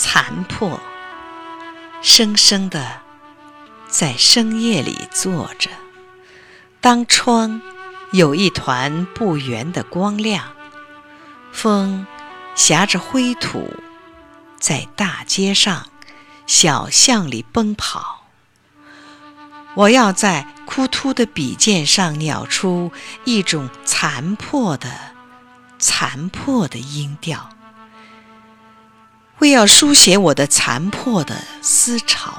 [0.00, 0.78] 残破，
[2.02, 3.00] 生生的
[3.88, 5.70] 在深夜里坐着。
[6.80, 7.60] 当窗
[8.12, 10.52] 有一团不圆的光亮，
[11.50, 12.06] 风
[12.54, 13.74] 夹着灰土
[14.60, 15.88] 在大街上、
[16.46, 18.22] 小巷里奔跑。
[19.74, 22.92] 我要在枯秃的笔尖上描出
[23.24, 24.88] 一种残破的、
[25.80, 27.50] 残破的音调。
[29.40, 32.38] 为要书写我的残破的思潮，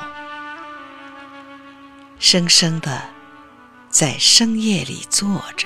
[2.20, 3.04] 深深的
[3.90, 5.66] 在深夜里坐着，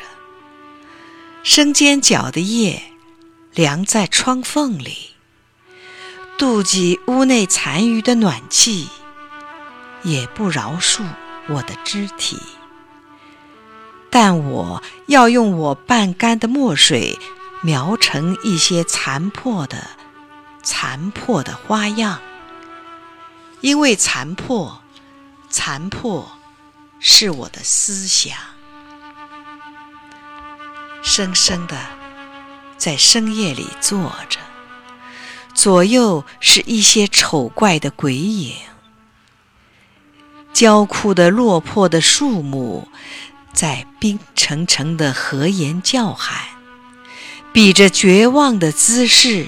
[1.41, 2.83] 生尖角的叶
[3.51, 5.15] 凉在窗缝里，
[6.37, 8.87] 妒忌屋内残余的暖气，
[10.03, 11.01] 也不饶恕
[11.47, 12.39] 我的肢体。
[14.11, 17.17] 但我要用我半干的墨水，
[17.61, 19.87] 描成一些残破的。
[20.63, 22.21] 残破的花样，
[23.59, 24.81] 因为残破，
[25.49, 26.39] 残破
[26.99, 28.37] 是我的思想。
[31.03, 31.77] 深深的
[32.77, 34.39] 在深夜里坐着，
[35.53, 38.55] 左右是一些丑怪的鬼影。
[40.53, 42.87] 焦枯的落魄的树木，
[43.51, 46.37] 在冰沉沉的河沿叫喊，
[47.51, 49.47] 比着绝望的姿势。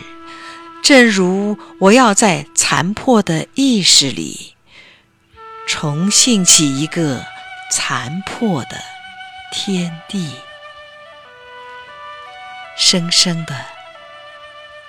[0.85, 4.53] 正如我要在残破的意识里
[5.67, 7.25] 重新起一个
[7.71, 8.79] 残破的
[9.51, 10.29] 天地，
[12.77, 13.65] 生生的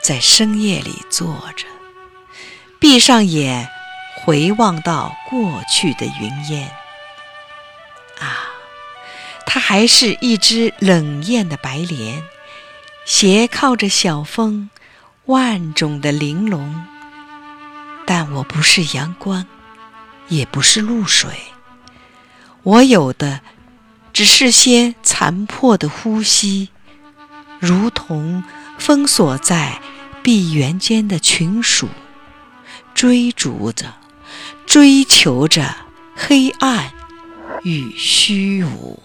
[0.03, 1.65] 在深夜里坐着，
[2.79, 3.67] 闭上眼
[4.23, 6.71] 回望到过去的云烟。
[8.21, 8.53] 啊，
[9.47, 12.23] 它还是一只冷艳的白莲，
[13.07, 14.69] 斜靠着小风。
[15.27, 16.85] 万种的玲珑，
[18.07, 19.45] 但我不是阳光，
[20.29, 21.31] 也不是露水。
[22.63, 23.41] 我有的
[24.13, 26.69] 只是些残破的呼吸，
[27.59, 28.45] 如同
[28.79, 29.81] 封锁在
[30.23, 31.89] 闭园间的群鼠，
[32.95, 33.95] 追逐着、
[34.65, 35.75] 追求着
[36.15, 36.93] 黑暗
[37.65, 39.03] 与虚无。